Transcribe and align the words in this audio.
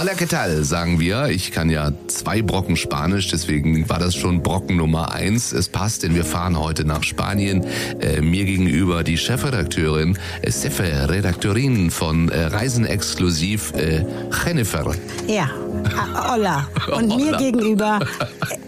Hola, 0.00 0.14
¿qué 0.14 0.26
tal? 0.26 0.64
sagen 0.64 0.98
wir. 0.98 1.26
Ich 1.26 1.52
kann 1.52 1.68
ja 1.68 1.92
zwei 2.06 2.40
Brocken 2.40 2.78
Spanisch, 2.78 3.28
deswegen 3.28 3.86
war 3.90 3.98
das 3.98 4.14
schon 4.16 4.42
Brocken 4.42 4.78
Nummer 4.78 5.12
eins. 5.12 5.52
Es 5.52 5.68
passt, 5.68 6.04
denn 6.04 6.14
wir 6.14 6.24
fahren 6.24 6.58
heute 6.58 6.86
nach 6.86 7.02
Spanien. 7.02 7.66
Äh, 8.00 8.22
mir 8.22 8.46
gegenüber 8.46 9.04
die 9.04 9.18
Chefredakteurin, 9.18 10.18
äh, 10.40 10.50
Chefe-Redakteurin 10.50 11.90
von 11.90 12.30
äh, 12.30 12.46
Reisen 12.46 12.86
exklusiv, 12.86 13.74
äh, 13.74 14.02
Jennifer. 14.42 14.94
Ja, 15.26 15.50
ah, 15.94 16.32
hola. 16.32 16.66
Und 16.96 17.14
mir 17.14 17.36
gegenüber 17.36 18.00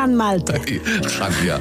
Juan 0.00 0.16
Malte. 0.16 0.54
Juan, 0.54 1.32
ja. 1.46 1.60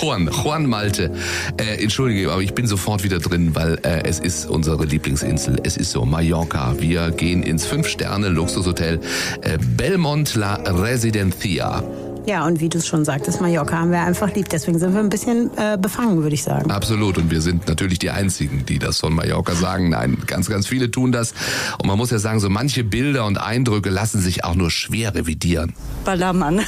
Juan, 0.00 0.30
Juan 0.30 0.66
Malte. 0.66 1.10
Äh, 1.56 1.82
entschuldige, 1.82 2.30
aber 2.30 2.40
ich 2.40 2.54
bin 2.54 2.68
sofort 2.68 3.02
wieder 3.02 3.18
drin, 3.18 3.56
weil 3.56 3.76
äh, 3.82 4.04
es 4.04 4.20
ist 4.20 4.46
unsere 4.46 4.84
Lieblingsinsel. 4.84 5.58
Es 5.64 5.76
ist 5.76 5.90
so, 5.90 6.04
Mallorca. 6.04 6.76
Wir 6.78 7.10
gehen 7.10 7.42
ins 7.42 7.66
Fünf-Sterne-Luxushotel 7.66 9.00
äh, 9.40 9.58
Belmont 9.76 10.36
La 10.36 10.54
Residencia. 10.64 11.82
Ja, 12.24 12.46
und 12.46 12.60
wie 12.60 12.68
du 12.68 12.78
es 12.78 12.86
schon 12.86 13.04
sagtest, 13.04 13.40
Mallorca 13.40 13.80
haben 13.80 13.90
wir 13.90 14.00
einfach 14.00 14.32
lieb. 14.32 14.48
Deswegen 14.48 14.78
sind 14.78 14.94
wir 14.94 15.00
ein 15.00 15.08
bisschen 15.08 15.50
äh, 15.56 15.76
befangen, 15.76 16.22
würde 16.22 16.34
ich 16.34 16.44
sagen. 16.44 16.70
Absolut. 16.70 17.18
Und 17.18 17.32
wir 17.32 17.40
sind 17.40 17.66
natürlich 17.66 17.98
die 17.98 18.10
Einzigen, 18.10 18.64
die 18.64 18.78
das 18.78 19.00
von 19.00 19.12
Mallorca 19.12 19.56
sagen. 19.56 19.88
Nein, 19.88 20.18
ganz, 20.28 20.48
ganz 20.48 20.68
viele 20.68 20.88
tun 20.88 21.10
das. 21.10 21.34
Und 21.80 21.88
man 21.88 21.98
muss 21.98 22.12
ja 22.12 22.20
sagen, 22.20 22.38
so 22.38 22.48
manche 22.48 22.84
Bilder 22.84 23.26
und 23.26 23.38
Eindrücke 23.38 23.90
lassen 23.90 24.20
sich 24.20 24.44
auch 24.44 24.54
nur 24.54 24.70
schwer 24.70 25.16
revidieren. 25.16 25.72
Ballermann. 26.04 26.60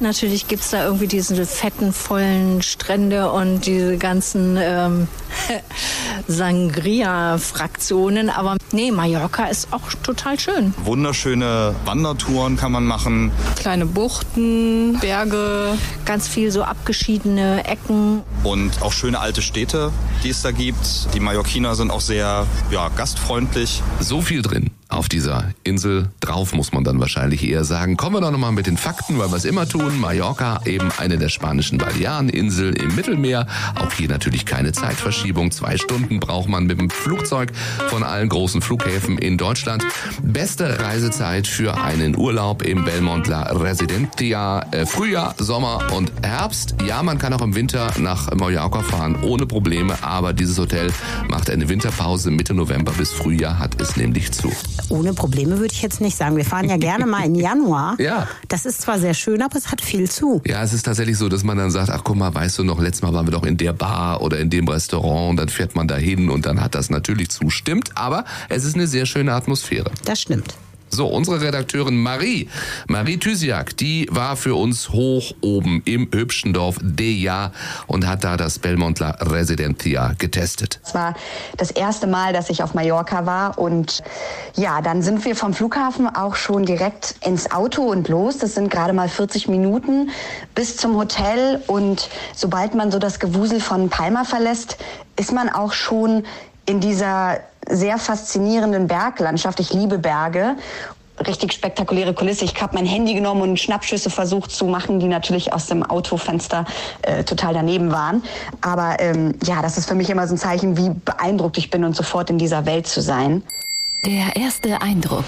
Natürlich 0.00 0.48
gibt's 0.48 0.70
da 0.70 0.84
irgendwie 0.84 1.06
diese 1.06 1.44
fetten, 1.44 1.92
vollen 1.92 2.62
Strände 2.62 3.30
und 3.30 3.66
diese 3.66 3.98
ganzen 3.98 4.56
ähm, 4.58 5.06
Sangria-Fraktionen. 6.26 8.30
Aber 8.30 8.56
nee, 8.72 8.90
Mallorca 8.90 9.44
ist 9.44 9.70
auch 9.72 9.92
total 10.02 10.40
schön. 10.40 10.72
Wunderschöne 10.84 11.74
Wandertouren 11.84 12.56
kann 12.56 12.72
man 12.72 12.86
machen. 12.86 13.30
Kleine 13.56 13.84
Buchten, 13.84 14.98
Berge, 15.00 15.76
ganz 16.06 16.28
viel 16.28 16.50
so 16.50 16.62
abgeschiedene 16.62 17.66
Ecken. 17.66 18.22
Und 18.42 18.80
auch 18.80 18.94
schöne 18.94 19.20
alte 19.20 19.42
Städte, 19.42 19.92
die 20.24 20.30
es 20.30 20.40
da 20.40 20.50
gibt. 20.50 21.14
Die 21.14 21.20
Mallorquiner 21.20 21.74
sind 21.74 21.90
auch 21.90 22.00
sehr 22.00 22.46
ja, 22.70 22.88
gastfreundlich. 22.96 23.82
So 24.00 24.22
viel 24.22 24.40
drin 24.40 24.69
auf 24.90 25.08
dieser 25.08 25.50
Insel 25.64 26.08
drauf, 26.20 26.52
muss 26.52 26.72
man 26.72 26.84
dann 26.84 27.00
wahrscheinlich 27.00 27.44
eher 27.44 27.64
sagen. 27.64 27.96
Kommen 27.96 28.16
wir 28.16 28.20
doch 28.20 28.32
nochmal 28.32 28.52
mit 28.52 28.66
den 28.66 28.76
Fakten, 28.76 29.18
weil 29.18 29.30
wir 29.30 29.36
es 29.36 29.44
immer 29.44 29.68
tun. 29.68 29.98
Mallorca, 29.98 30.60
eben 30.64 30.90
eine 30.98 31.16
der 31.16 31.28
spanischen 31.28 31.78
Baleareninseln 31.78 32.74
im 32.74 32.94
Mittelmeer. 32.94 33.46
Auch 33.76 33.92
hier 33.92 34.08
natürlich 34.08 34.44
keine 34.46 34.72
Zeitverschiebung. 34.72 35.52
Zwei 35.52 35.76
Stunden 35.76 36.20
braucht 36.20 36.48
man 36.48 36.66
mit 36.66 36.80
dem 36.80 36.90
Flugzeug 36.90 37.52
von 37.88 38.02
allen 38.02 38.28
großen 38.28 38.60
Flughäfen 38.60 39.16
in 39.16 39.38
Deutschland. 39.38 39.84
Beste 40.22 40.80
Reisezeit 40.80 41.46
für 41.46 41.80
einen 41.80 42.16
Urlaub 42.16 42.62
im 42.62 42.84
Belmont 42.84 43.28
La 43.28 43.42
Residencia. 43.42 44.66
Äh, 44.72 44.86
Frühjahr, 44.86 45.34
Sommer 45.38 45.92
und 45.92 46.12
Herbst. 46.22 46.74
Ja, 46.86 47.02
man 47.02 47.18
kann 47.18 47.32
auch 47.32 47.42
im 47.42 47.54
Winter 47.54 47.92
nach 47.98 48.34
Mallorca 48.34 48.82
fahren, 48.82 49.16
ohne 49.22 49.46
Probleme. 49.46 49.94
Aber 50.02 50.32
dieses 50.32 50.58
Hotel 50.58 50.92
macht 51.28 51.48
eine 51.48 51.68
Winterpause. 51.68 52.30
Mitte 52.30 52.54
November 52.54 52.92
bis 52.92 53.12
Frühjahr 53.12 53.58
hat 53.58 53.80
es 53.80 53.96
nämlich 53.96 54.32
zu. 54.32 54.52
Ohne 54.90 55.14
Probleme 55.14 55.58
würde 55.58 55.72
ich 55.72 55.82
jetzt 55.82 56.00
nicht 56.00 56.16
sagen. 56.16 56.36
Wir 56.36 56.44
fahren 56.44 56.68
ja 56.68 56.76
gerne 56.76 57.06
mal 57.06 57.24
im 57.24 57.34
Januar. 57.34 57.96
Ja. 58.00 58.26
Das 58.48 58.64
ist 58.64 58.80
zwar 58.80 58.98
sehr 58.98 59.12
schön, 59.14 59.42
aber 59.42 59.56
es 59.56 59.70
hat 59.70 59.82
viel 59.82 60.10
zu. 60.10 60.40
Ja, 60.46 60.62
es 60.62 60.72
ist 60.72 60.84
tatsächlich 60.84 61.18
so, 61.18 61.28
dass 61.28 61.44
man 61.44 61.58
dann 61.58 61.70
sagt, 61.70 61.90
ach 61.90 62.00
guck 62.02 62.16
mal, 62.16 62.34
weißt 62.34 62.58
du 62.58 62.64
noch, 62.64 62.80
letztes 62.80 63.02
Mal 63.02 63.12
waren 63.12 63.26
wir 63.26 63.32
doch 63.32 63.44
in 63.44 63.58
der 63.58 63.74
Bar 63.74 64.22
oder 64.22 64.38
in 64.38 64.48
dem 64.48 64.66
Restaurant 64.66 65.30
und 65.30 65.36
dann 65.36 65.48
fährt 65.50 65.76
man 65.76 65.86
da 65.86 65.96
hin 65.96 66.30
und 66.30 66.46
dann 66.46 66.62
hat 66.62 66.74
das 66.74 66.88
natürlich 66.88 67.28
zustimmt, 67.28 67.90
aber 67.94 68.24
es 68.48 68.64
ist 68.64 68.74
eine 68.74 68.86
sehr 68.86 69.04
schöne 69.04 69.34
Atmosphäre. 69.34 69.90
Das 70.04 70.20
stimmt. 70.20 70.54
So, 70.92 71.06
unsere 71.06 71.40
Redakteurin 71.40 71.96
Marie, 71.96 72.48
Marie 72.88 73.16
Thysiak, 73.16 73.76
die 73.76 74.08
war 74.10 74.36
für 74.36 74.56
uns 74.56 74.90
hoch 74.90 75.32
oben 75.40 75.82
im 75.84 76.08
hübschen 76.12 76.52
Dorf 76.52 76.78
Deja 76.82 77.52
und 77.86 78.08
hat 78.08 78.24
da 78.24 78.36
das 78.36 78.58
Belmontler 78.58 79.16
Residencia 79.20 80.14
getestet. 80.18 80.80
Es 80.84 80.92
war 80.92 81.14
das 81.56 81.70
erste 81.70 82.08
Mal, 82.08 82.32
dass 82.32 82.50
ich 82.50 82.64
auf 82.64 82.74
Mallorca 82.74 83.24
war 83.24 83.56
und 83.56 84.02
ja, 84.56 84.80
dann 84.80 85.02
sind 85.02 85.24
wir 85.24 85.36
vom 85.36 85.54
Flughafen 85.54 86.08
auch 86.08 86.34
schon 86.34 86.66
direkt 86.66 87.14
ins 87.24 87.52
Auto 87.52 87.82
und 87.82 88.08
los. 88.08 88.38
Das 88.38 88.54
sind 88.56 88.68
gerade 88.68 88.92
mal 88.92 89.08
40 89.08 89.46
Minuten 89.46 90.10
bis 90.56 90.76
zum 90.76 90.96
Hotel 90.96 91.62
und 91.68 92.08
sobald 92.34 92.74
man 92.74 92.90
so 92.90 92.98
das 92.98 93.20
Gewusel 93.20 93.60
von 93.60 93.90
Palma 93.90 94.24
verlässt, 94.24 94.76
ist 95.16 95.32
man 95.32 95.48
auch 95.48 95.72
schon 95.72 96.24
in 96.70 96.80
dieser 96.80 97.40
sehr 97.68 97.98
faszinierenden 97.98 98.86
Berglandschaft. 98.86 99.58
Ich 99.60 99.72
liebe 99.72 99.98
Berge. 99.98 100.56
Richtig 101.26 101.52
spektakuläre 101.52 102.14
Kulisse. 102.14 102.44
Ich 102.46 102.62
habe 102.62 102.76
mein 102.76 102.86
Handy 102.86 103.12
genommen 103.12 103.42
und 103.42 103.60
Schnappschüsse 103.60 104.08
versucht 104.08 104.52
zu 104.52 104.64
machen, 104.64 105.00
die 105.00 105.08
natürlich 105.08 105.52
aus 105.52 105.66
dem 105.66 105.82
Autofenster 105.82 106.64
äh, 107.02 107.24
total 107.24 107.52
daneben 107.52 107.92
waren. 107.92 108.22
Aber 108.62 109.00
ähm, 109.00 109.34
ja, 109.44 109.60
das 109.60 109.76
ist 109.76 109.86
für 109.88 109.94
mich 109.94 110.08
immer 110.08 110.26
so 110.26 110.34
ein 110.34 110.38
Zeichen, 110.38 110.76
wie 110.78 110.90
beeindruckt 110.90 111.58
ich 111.58 111.70
bin 111.70 111.84
und 111.84 111.94
sofort 111.94 112.30
in 112.30 112.38
dieser 112.38 112.64
Welt 112.64 112.86
zu 112.86 113.02
sein. 113.02 113.42
Der 114.06 114.34
erste 114.36 114.80
Eindruck. 114.80 115.24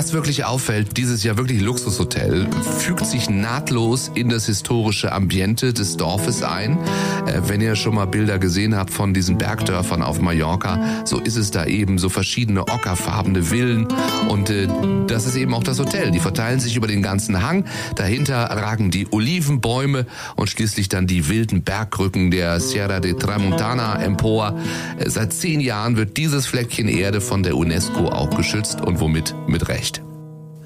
Was 0.00 0.14
wirklich 0.14 0.46
auffällt, 0.46 0.96
dieses 0.96 1.24
ja 1.24 1.36
wirklich 1.36 1.60
Luxushotel 1.60 2.48
fügt 2.78 3.04
sich 3.04 3.28
nahtlos 3.28 4.10
in 4.14 4.30
das 4.30 4.46
historische 4.46 5.12
Ambiente 5.12 5.74
des 5.74 5.98
Dorfes 5.98 6.42
ein. 6.42 6.78
Äh, 7.26 7.42
wenn 7.48 7.60
ihr 7.60 7.76
schon 7.76 7.96
mal 7.96 8.06
Bilder 8.06 8.38
gesehen 8.38 8.74
habt 8.74 8.94
von 8.94 9.12
diesen 9.12 9.36
Bergdörfern 9.36 10.02
auf 10.02 10.18
Mallorca, 10.18 11.04
so 11.04 11.18
ist 11.18 11.36
es 11.36 11.50
da 11.50 11.66
eben 11.66 11.98
so 11.98 12.08
verschiedene 12.08 12.62
ockerfarbene 12.62 13.42
Villen 13.42 13.88
und 14.30 14.48
äh, 14.48 14.68
das 15.06 15.26
ist 15.26 15.36
eben 15.36 15.52
auch 15.52 15.64
das 15.64 15.78
Hotel. 15.78 16.12
Die 16.12 16.20
verteilen 16.20 16.60
sich 16.60 16.76
über 16.76 16.86
den 16.86 17.02
ganzen 17.02 17.42
Hang. 17.42 17.66
Dahinter 17.96 18.38
ragen 18.38 18.90
die 18.90 19.06
Olivenbäume 19.10 20.06
und 20.34 20.48
schließlich 20.48 20.88
dann 20.88 21.08
die 21.08 21.28
wilden 21.28 21.62
Bergrücken 21.62 22.30
der 22.30 22.58
Sierra 22.60 23.00
de 23.00 23.18
Tramontana 23.18 24.00
empor. 24.00 24.58
Äh, 24.98 25.10
seit 25.10 25.34
zehn 25.34 25.60
Jahren 25.60 25.98
wird 25.98 26.16
dieses 26.16 26.46
Fleckchen 26.46 26.88
Erde 26.88 27.20
von 27.20 27.42
der 27.42 27.54
UNESCO 27.54 28.08
auch 28.08 28.34
geschützt 28.34 28.80
und 28.80 29.00
womit 29.00 29.34
mit 29.46 29.68
Recht. 29.68 29.89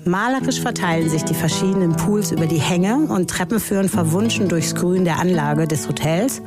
Malerisch 0.05 0.61
verteilen 0.61 1.09
sich 1.09 1.25
die 1.25 1.35
verschiedenen 1.35 1.97
Pools 1.97 2.31
über 2.31 2.47
die 2.47 2.59
Hänge 2.61 2.97
und 3.09 3.31
Treppen 3.31 3.59
führen 3.61 3.89
verwunschen 3.89 4.49
durchs 4.49 4.75
Grün 4.75 5.05
der 5.05 5.19
Anlage 5.19 5.67
des 5.67 5.89
Hotels. 5.89 6.43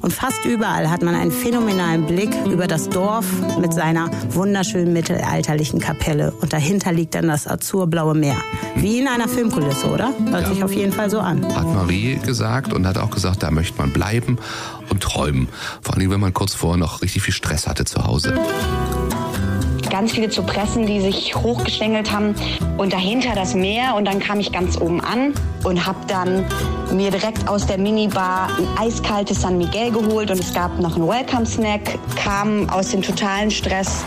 Und 0.00 0.12
fast 0.12 0.44
überall 0.44 0.88
hat 0.90 1.02
man 1.02 1.16
einen 1.16 1.32
phänomenalen 1.32 2.06
Blick 2.06 2.30
über 2.46 2.68
das 2.68 2.88
Dorf 2.88 3.26
mit 3.60 3.72
seiner 3.74 4.08
wunderschönen 4.30 4.92
mittelalterlichen 4.92 5.80
Kapelle. 5.80 6.32
Und 6.40 6.52
dahinter 6.52 6.92
liegt 6.92 7.16
dann 7.16 7.26
das 7.26 7.48
azurblaue 7.48 8.14
Meer. 8.14 8.36
Wie 8.76 9.00
in 9.00 9.08
einer 9.08 9.26
Filmkulisse, 9.26 9.90
oder? 9.90 10.12
Hört 10.30 10.42
Ja. 10.42 10.48
sich 10.48 10.62
auf 10.62 10.72
jeden 10.72 10.92
Fall 10.92 11.10
so 11.10 11.18
an. 11.18 11.44
Hat 11.56 11.66
Marie 11.66 12.16
gesagt 12.24 12.72
und 12.72 12.86
hat 12.86 12.96
auch 12.98 13.10
gesagt, 13.10 13.42
da 13.42 13.50
möchte 13.50 13.76
man 13.78 13.92
bleiben 13.92 14.38
und 14.88 15.02
träumen. 15.02 15.48
Vor 15.80 15.96
allem, 15.96 16.10
wenn 16.12 16.20
man 16.20 16.32
kurz 16.34 16.54
vorher 16.54 16.78
noch 16.78 17.02
richtig 17.02 17.22
viel 17.22 17.34
Stress 17.34 17.66
hatte 17.66 17.84
zu 17.84 18.04
Hause. 18.04 18.34
Ganz 19.92 20.12
viele 20.12 20.30
Zypressen, 20.30 20.86
die 20.86 21.02
sich 21.02 21.36
hochgeschlängelt 21.36 22.10
haben 22.10 22.34
und 22.78 22.94
dahinter 22.94 23.34
das 23.34 23.54
Meer 23.54 23.94
und 23.94 24.06
dann 24.06 24.20
kam 24.20 24.40
ich 24.40 24.50
ganz 24.50 24.80
oben 24.80 25.02
an 25.02 25.34
und 25.64 25.86
habe 25.86 25.98
dann 26.08 26.46
mir 26.90 27.10
direkt 27.10 27.46
aus 27.46 27.66
der 27.66 27.76
Minibar 27.76 28.48
ein 28.56 28.86
eiskaltes 28.86 29.42
San 29.42 29.58
Miguel 29.58 29.90
geholt 29.92 30.30
und 30.30 30.40
es 30.40 30.54
gab 30.54 30.78
noch 30.80 30.96
einen 30.96 31.06
Welcome-Snack, 31.06 31.98
kam 32.16 32.70
aus 32.70 32.88
dem 32.88 33.02
totalen 33.02 33.50
Stress 33.50 34.02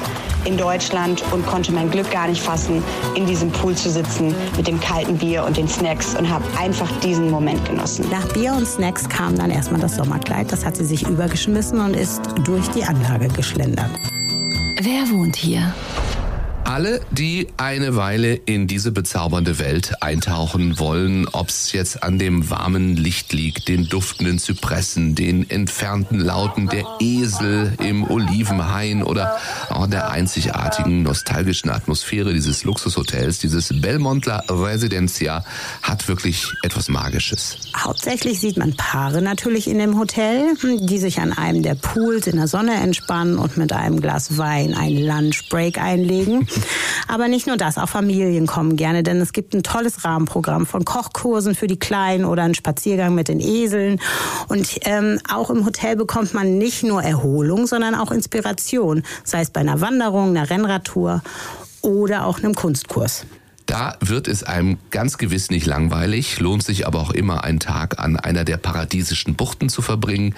in 0.46 0.58
Deutschland 0.58 1.24
und 1.32 1.46
konnte 1.46 1.72
mein 1.72 1.92
Glück 1.92 2.10
gar 2.10 2.28
nicht 2.28 2.42
fassen, 2.42 2.84
in 3.14 3.28
diesem 3.28 3.52
Pool 3.52 3.76
zu 3.76 3.92
sitzen 3.92 4.34
mit 4.58 4.68
dem 4.68 4.80
kalten 4.80 5.18
Bier 5.20 5.46
und 5.46 5.56
den 5.56 5.68
Snacks 5.68 6.16
und 6.16 6.28
habe 6.28 6.46
einfach 6.60 6.90
diesen 7.02 7.30
Moment 7.30 7.64
genossen. 7.66 8.08
Nach 8.10 8.28
Bier 8.34 8.54
und 8.54 8.68
Snacks 8.68 9.08
kam 9.08 9.38
dann 9.38 9.52
erstmal 9.52 9.82
das 9.82 9.96
Sommerkleid. 9.96 10.52
Das 10.52 10.66
hat 10.66 10.78
sie 10.78 10.86
sich 10.86 11.08
übergeschmissen 11.08 11.80
und 11.80 11.96
ist 11.96 12.22
durch 12.44 12.68
die 12.70 12.84
Anlage 12.84 13.28
geschlendert. 13.28 13.92
Wer 14.78 15.10
wohnt 15.10 15.38
hier? 15.38 15.74
Alle, 16.76 17.00
die 17.10 17.48
eine 17.56 17.96
Weile 17.96 18.34
in 18.36 18.68
diese 18.68 18.92
bezaubernde 18.92 19.60
Welt 19.60 19.94
eintauchen 20.02 20.78
wollen, 20.78 21.26
ob's 21.30 21.72
jetzt 21.72 22.04
an 22.04 22.20
dem 22.20 22.50
warmen 22.50 22.98
Licht 22.98 23.32
liegt, 23.32 23.70
den 23.70 23.88
duftenden 23.88 24.40
Zypressen, 24.40 25.16
den 25.16 25.50
entfernten 25.50 26.20
Lauten 26.20 26.68
der 26.68 26.84
Esel 27.00 27.72
im 27.82 28.04
Olivenhain 28.04 29.04
oder 29.04 29.38
auch 29.70 29.88
der 29.88 30.10
einzigartigen 30.10 31.04
nostalgischen 31.04 31.70
Atmosphäre 31.70 32.34
dieses 32.34 32.66
Luxushotels, 32.66 33.40
dieses 33.40 33.70
Belmontler 33.82 34.44
Residencia 34.50 35.46
hat 35.82 36.10
wirklich 36.10 36.46
etwas 36.62 36.90
Magisches. 36.90 37.56
Hauptsächlich 37.78 38.42
sieht 38.42 38.58
man 38.58 38.76
Paare 38.76 39.22
natürlich 39.22 39.70
in 39.70 39.80
dem 39.80 39.98
Hotel, 39.98 40.56
die 40.62 40.98
sich 40.98 41.22
an 41.22 41.32
einem 41.32 41.64
der 41.64 41.76
Pools 41.76 42.28
in 42.28 42.36
der 42.36 42.50
Sonne 42.50 42.74
entspannen 42.74 43.38
und 43.38 43.56
mit 43.56 43.72
einem 43.72 44.02
Glas 44.02 44.38
Wein 44.38 44.74
ein 44.74 44.98
Lunchbreak 44.98 45.78
einlegen. 45.78 46.46
Aber 47.08 47.28
nicht 47.28 47.48
nur 47.48 47.58
das, 47.58 47.78
auch 47.78 47.90
Familien 47.90 48.48
kommen 48.48 48.76
gerne, 48.76 49.04
denn 49.04 49.22
es 49.22 49.34
gibt 49.34 49.54
ein 49.54 49.64
tolles 49.64 50.04
Rahmenprogramm 50.04 50.66
von 50.66 50.86
Kochkursen 50.86 51.56
für 51.56 51.68
die 51.68 51.80
Kleinen 51.80 52.26
oder 52.26 52.44
einen 52.44 52.56
Spaziergang 52.56 53.16
mit 53.16 53.28
den 53.28 53.40
Eseln. 53.40 54.00
Und 54.48 54.80
ähm, 54.82 55.20
auch 55.32 55.50
im 55.50 55.66
Hotel 55.66 55.96
bekommt 55.96 56.34
man 56.34 56.58
nicht 56.58 56.84
nur 56.84 57.04
Erholung, 57.04 57.68
sondern 57.68 57.96
auch 57.96 58.12
Inspiration, 58.12 59.04
sei 59.24 59.42
es 59.42 59.50
bei 59.50 59.62
einer 59.62 59.82
Wanderung, 59.82 60.30
einer 60.30 60.50
Rennradtour 60.50 61.22
oder 61.82 62.26
auch 62.26 62.40
einem 62.40 62.56
Kunstkurs. 62.56 63.26
Da 63.66 63.98
wird 64.00 64.28
es 64.28 64.44
einem 64.44 64.78
ganz 64.92 65.18
gewiss 65.18 65.50
nicht 65.50 65.66
langweilig, 65.66 66.40
lohnt 66.40 66.64
sich 66.64 66.86
aber 66.86 67.00
auch 67.00 67.12
immer 67.12 67.44
ein 67.44 67.60
Tag 67.60 68.00
an 68.00 68.16
einer 68.18 68.44
der 68.44 68.58
paradiesischen 68.58 69.36
Buchten 69.36 69.70
zu 69.70 69.82
verbringen, 69.82 70.36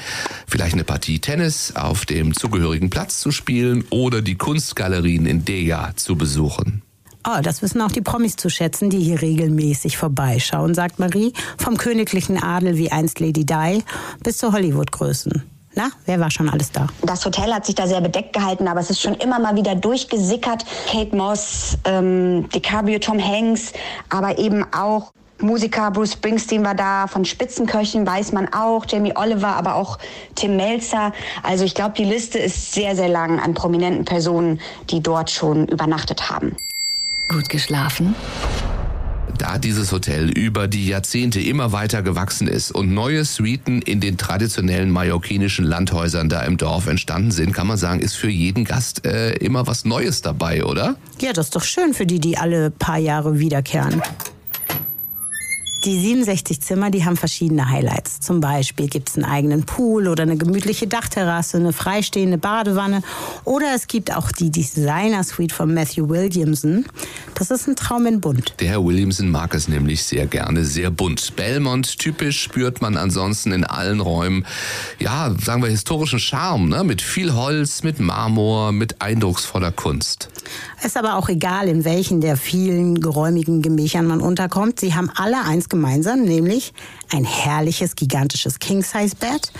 vielleicht 0.47 0.73
eine 0.73 0.85
Partie 0.85 1.19
Tennis 1.19 1.75
auf 1.75 2.05
dem 2.05 2.33
zugehörigen 2.33 2.89
Platz 2.89 3.19
zu 3.19 3.31
spielen 3.31 3.83
oder 3.89 4.21
die 4.21 4.35
Kunstgalerien 4.35 5.25
in 5.25 5.43
Deja 5.43 5.91
zu 5.95 6.15
besuchen. 6.15 6.83
Oh, 7.27 7.41
das 7.41 7.61
wissen 7.61 7.81
auch 7.81 7.91
die 7.91 8.01
Promis 8.01 8.37
zu 8.37 8.49
schätzen, 8.49 8.89
die 8.89 9.01
hier 9.01 9.21
regelmäßig 9.21 9.97
vorbeischauen, 9.97 10.73
sagt 10.73 10.97
Marie, 10.97 11.33
vom 11.57 11.77
königlichen 11.77 12.41
Adel 12.41 12.77
wie 12.77 12.89
einst 12.89 13.19
Lady 13.19 13.45
Di 13.45 13.83
bis 14.23 14.37
zu 14.37 14.53
Hollywood-Größen. 14.53 15.56
Na, 15.77 15.91
wer 16.07 16.19
war 16.19 16.31
schon 16.31 16.49
alles 16.49 16.71
da? 16.71 16.87
Das 17.03 17.23
Hotel 17.23 17.53
hat 17.53 17.67
sich 17.67 17.75
da 17.75 17.85
sehr 17.85 18.01
bedeckt 18.01 18.33
gehalten, 18.33 18.67
aber 18.67 18.79
es 18.79 18.89
ist 18.89 18.99
schon 18.99 19.13
immer 19.13 19.37
mal 19.37 19.55
wieder 19.55 19.75
durchgesickert. 19.75 20.65
Kate 20.91 21.15
Moss, 21.15 21.77
ähm, 21.85 22.49
DiCaprio, 22.49 22.97
Tom 22.97 23.23
Hanks, 23.23 23.73
aber 24.09 24.39
eben 24.39 24.65
auch 24.73 25.11
Musiker 25.39 25.91
Bruce 25.91 26.13
Springsteen 26.13 26.65
war 26.65 26.73
da, 26.73 27.05
von 27.05 27.25
Spitzenköchen 27.25 28.07
weiß 28.07 28.31
man 28.31 28.51
auch, 28.55 28.87
Jamie 28.89 29.15
Oliver, 29.15 29.55
aber 29.55 29.75
auch 29.75 29.99
Tim 30.33 30.55
Melzer. 30.55 31.13
Also 31.43 31.63
ich 31.63 31.75
glaube, 31.75 31.93
die 31.95 32.05
Liste 32.05 32.39
ist 32.39 32.73
sehr, 32.73 32.95
sehr 32.95 33.09
lang 33.09 33.39
an 33.39 33.53
prominenten 33.53 34.03
Personen, 34.03 34.59
die 34.89 34.99
dort 34.99 35.29
schon 35.29 35.67
übernachtet 35.67 36.31
haben. 36.31 36.55
Gut 37.29 37.49
geschlafen? 37.49 38.15
Da 39.47 39.57
dieses 39.57 39.93
Hotel 39.93 40.29
über 40.29 40.67
die 40.67 40.87
Jahrzehnte 40.87 41.39
immer 41.39 41.71
weiter 41.71 42.01
gewachsen 42.01 42.49
ist 42.49 42.69
und 42.69 42.93
neue 42.93 43.23
Suiten 43.23 43.81
in 43.81 44.01
den 44.01 44.17
traditionellen 44.17 44.91
mallorquinischen 44.91 45.63
Landhäusern 45.63 46.27
da 46.27 46.41
im 46.41 46.57
Dorf 46.57 46.87
entstanden 46.87 47.31
sind, 47.31 47.53
kann 47.53 47.65
man 47.65 47.77
sagen, 47.77 48.01
ist 48.01 48.17
für 48.17 48.29
jeden 48.29 48.65
Gast 48.65 49.05
äh, 49.05 49.35
immer 49.35 49.65
was 49.65 49.85
Neues 49.85 50.21
dabei, 50.21 50.65
oder? 50.65 50.97
Ja, 51.21 51.31
das 51.31 51.45
ist 51.45 51.55
doch 51.55 51.63
schön 51.63 51.93
für 51.93 52.05
die, 52.05 52.19
die 52.19 52.37
alle 52.37 52.71
paar 52.71 52.97
Jahre 52.97 53.39
wiederkehren. 53.39 54.01
Die 55.85 55.97
67 55.97 56.59
Zimmer, 56.59 56.91
die 56.91 57.05
haben 57.05 57.15
verschiedene 57.15 57.69
Highlights. 57.69 58.19
Zum 58.19 58.41
Beispiel 58.41 58.87
gibt 58.87 59.07
es 59.07 59.15
einen 59.15 59.23
eigenen 59.23 59.63
Pool 59.63 60.09
oder 60.09 60.23
eine 60.23 60.35
gemütliche 60.35 60.87
Dachterrasse, 60.87 61.55
eine 61.55 61.71
freistehende 61.71 62.37
Badewanne. 62.37 63.01
Oder 63.45 63.67
es 63.73 63.87
gibt 63.87 64.13
auch 64.13 64.29
die 64.33 64.51
Designer-Suite 64.51 65.53
von 65.53 65.73
Matthew 65.73 66.09
Williamson. 66.09 66.83
Das 67.37 67.51
ist 67.51 67.67
ein 67.67 67.75
Traum 67.75 68.07
in 68.07 68.19
bunt. 68.19 68.55
Der 68.59 68.69
Herr 68.69 68.83
Williamson 68.83 69.29
mag 69.29 69.53
es 69.53 69.67
nämlich 69.67 70.03
sehr 70.03 70.25
gerne, 70.25 70.65
sehr 70.65 70.89
bunt. 70.89 71.35
Belmont 71.35 71.99
typisch 71.99 72.41
spürt 72.41 72.81
man 72.81 72.97
ansonsten 72.97 73.51
in 73.51 73.63
allen 73.63 73.99
Räumen, 73.99 74.43
ja, 74.97 75.35
sagen 75.39 75.61
wir 75.61 75.69
historischen 75.69 76.17
Charme, 76.17 76.67
ne? 76.67 76.83
mit 76.83 76.99
viel 76.99 77.35
Holz, 77.35 77.83
mit 77.83 77.99
Marmor, 77.99 78.71
mit 78.71 79.03
eindrucksvoller 79.03 79.71
Kunst. 79.71 80.29
Ist 80.83 80.97
aber 80.97 81.15
auch 81.15 81.29
egal, 81.29 81.67
in 81.67 81.85
welchen 81.85 82.21
der 82.21 82.37
vielen 82.37 83.01
geräumigen 83.01 83.61
Gemächern 83.61 84.07
man 84.07 84.19
unterkommt. 84.19 84.79
Sie 84.79 84.95
haben 84.95 85.11
alle 85.13 85.43
eins 85.43 85.69
gemeinsam, 85.69 86.23
nämlich 86.23 86.73
ein 87.11 87.23
herrliches, 87.23 87.95
gigantisches 87.95 88.57
King-Size-Bett 88.57 89.51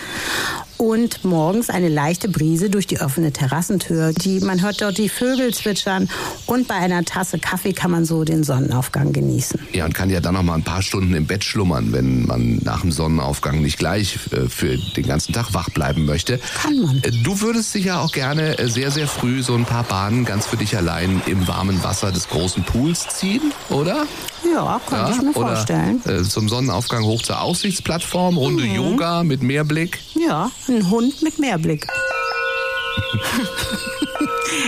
und 0.77 1.24
morgens 1.25 1.69
eine 1.69 1.89
leichte 1.89 2.29
Brise 2.29 2.69
durch 2.69 2.88
die 2.88 3.00
offene 3.01 3.31
Terrassentür. 3.31 4.13
Die, 4.13 4.39
man 4.39 4.62
hört 4.62 4.81
dort 4.81 4.97
die 4.97 5.09
Vögel 5.09 5.53
zwitschern 5.53 6.09
und 6.45 6.68
bei 6.68 6.75
einer 6.75 7.03
Tasse 7.03 7.39
Kaffee 7.39 7.74
kann 7.74 7.91
man 7.91 8.06
so 8.06 8.24
den 8.24 8.44
Sonnenaufgang 8.44 9.13
genießen. 9.13 9.59
Ja, 9.74 9.85
und 9.85 9.94
kann 9.94 10.09
ja 10.09 10.19
dann 10.19 10.35
noch 10.35 10.44
mal 10.44 10.56
ein 10.56 10.63
paar 10.63 10.81
Stunden 10.81 11.13
im 11.15 11.25
Bett 11.25 11.44
schlummern, 11.44 11.91
wenn 11.94 12.25
man 12.25 12.59
nach 12.63 12.81
dem 12.81 12.91
Sonnenaufgang 12.91 13.62
nicht 13.62 13.77
gleich 13.79 14.19
äh, 14.31 14.47
für 14.50 14.77
den 14.77 15.06
ganzen 15.07 15.33
Tag 15.33 15.53
wach 15.53 15.69
bleiben 15.69 16.06
möchte. 16.06 16.39
Kann 16.62 16.80
man. 16.80 16.97
Äh, 17.03 17.12
Du 17.23 17.41
würdest 17.41 17.71
sicher 17.73 18.01
auch 18.01 18.12
gerne 18.12 18.57
äh, 18.59 18.69
sehr, 18.69 18.91
sehr 18.91 19.07
früh 19.07 19.41
so 19.44 19.56
ein 19.56 19.65
paar 19.65 19.83
Bahnen 19.83 20.23
ganz 20.25 20.45
für 20.45 20.56
dich 20.57 20.77
allein 20.77 21.21
im 21.25 21.47
warmen 21.47 21.83
Wasser 21.83 22.12
des 22.12 22.27
großen 22.30 22.63
Pools 22.63 23.07
ziehen, 23.09 23.51
oder? 23.69 24.06
Ja, 24.53 24.80
kann 24.89 25.12
ich 25.12 25.21
mir 25.21 25.30
oder 25.35 25.50
vorstellen. 25.50 26.01
Äh, 26.06 26.23
zum 26.23 26.47
Sonnenaufgang 26.47 27.03
hoch 27.03 27.21
zur 27.21 27.41
Aussichtsplattform, 27.41 28.38
Runde 28.38 28.63
Mhm. 28.63 28.75
Yoga 28.75 29.23
mit 29.23 29.41
Meerblick. 29.44 30.00
Ja, 30.15 30.50
ein 30.69 30.90
Hund 30.90 31.22
mit 31.22 31.40
Meerblick. 31.40 31.88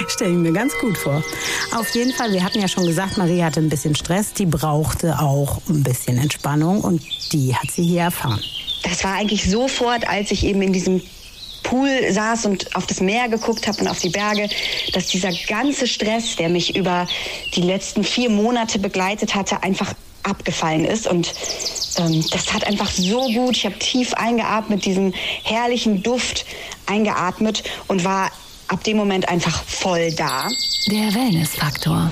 Stelle 0.07 0.31
ich 0.31 0.38
mir 0.38 0.51
ganz 0.51 0.74
gut 0.80 0.98
vor. 0.98 1.24
Auf 1.75 1.94
jeden 1.96 2.13
Fall, 2.13 2.34
wir 2.34 2.44
hatten 2.44 2.60
ja 2.60 2.68
schon 2.68 2.86
gesagt, 2.86 3.18
Marie 3.18 3.44
hatte 3.44 3.60
ein 3.60 3.69
bisschen 3.69 3.96
Stress. 3.96 4.34
Die 4.34 4.46
brauchte 4.46 5.19
auch 5.19 5.62
ein 5.69 5.84
bisschen 5.84 6.18
Entspannung 6.18 6.81
und 6.81 7.01
die 7.31 7.56
hat 7.56 7.72
sie 7.72 7.84
hier 7.84 8.01
erfahren. 8.01 8.42
Das 8.84 9.04
war 9.04 9.13
eigentlich 9.13 9.50
sofort, 9.50 10.07
als 10.07 10.31
ich 10.31 10.46
eben 10.46 10.62
in 10.62 10.74
diesem 10.74 11.01
Pool 11.63 11.90
saß 12.12 12.46
und 12.46 12.75
auf 12.75 12.88
das 12.88 13.01
Meer 13.01 13.30
geguckt 13.30 13.68
habe 13.68 13.80
und 13.81 13.88
auf 13.88 14.00
die 14.00 14.10
Berge, 14.10 14.50
dass 14.94 15.07
dieser 15.07 15.31
ganze 15.48 15.88
Stress, 15.88 16.36
der 16.36 16.50
mich 16.50 16.75
über 16.75 17.07
die 17.56 17.62
letzten 17.62 18.04
vier 18.04 18.30
Monate 18.30 18.80
begleitet 18.80 19.36
hatte, 19.36 19.62
einfach 19.62 19.94
abgefallen 20.24 20.86
ist. 20.86 21.07
Und 21.07 21.34
ähm, 22.00 22.24
das 22.31 22.54
hat 22.54 22.66
einfach 22.66 22.90
so 22.90 23.28
gut. 23.34 23.57
Ich 23.57 23.66
habe 23.66 23.78
tief 23.78 24.13
eingeatmet, 24.13 24.86
diesen 24.86 25.13
herrlichen 25.44 26.01
Duft 26.04 26.46
eingeatmet 26.86 27.63
und 27.88 28.04
war 28.04 28.31
ab 28.68 28.84
dem 28.84 28.98
Moment 28.98 29.30
einfach 29.30 29.63
voll 29.63 30.12
da. 30.13 30.48
Der 30.88 31.13
Wellnessfaktor. 31.13 32.12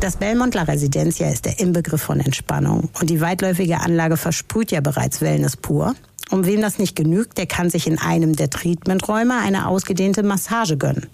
Das 0.00 0.16
Belmont 0.16 0.54
La 0.54 0.62
Residencia 0.62 1.28
ist 1.28 1.44
der 1.44 1.58
Inbegriff 1.58 2.02
von 2.02 2.20
Entspannung. 2.20 2.88
Und 3.00 3.10
die 3.10 3.20
weitläufige 3.20 3.80
Anlage 3.80 4.16
versprüht 4.16 4.70
ja 4.70 4.80
bereits 4.80 5.20
Wellness 5.20 5.56
pur. 5.56 5.94
Und 6.30 6.46
wem 6.46 6.60
das 6.60 6.78
nicht 6.78 6.94
genügt, 6.94 7.38
der 7.38 7.46
kann 7.46 7.70
sich 7.70 7.86
in 7.86 7.98
einem 7.98 8.36
der 8.36 8.50
Treatmenträume 8.50 9.38
eine 9.38 9.66
ausgedehnte 9.66 10.22
Massage 10.22 10.76
gönnen. 10.76 11.08